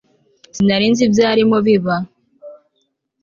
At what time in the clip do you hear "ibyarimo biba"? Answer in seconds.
1.07-1.95